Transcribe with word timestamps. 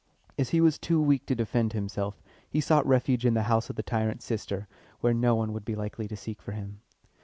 As 0.35 0.49
he 0.49 0.61
was 0.61 0.79
too 0.79 0.99
weak 0.99 1.27
to 1.27 1.35
defend 1.35 1.73
himself, 1.73 2.23
he 2.49 2.59
sought 2.59 2.87
refuge 2.87 3.23
in 3.23 3.35
the 3.35 3.43
house 3.43 3.69
of 3.69 3.75
the 3.75 3.83
tyrant's 3.83 4.25
sister, 4.25 4.67
where 5.01 5.13
no 5.13 5.35
one 5.35 5.53
would 5.53 5.63
be 5.63 5.75
likely 5.75 6.07
to 6.07 6.17
seek 6.17 6.41
for 6.41 6.53
him. 6.53 6.81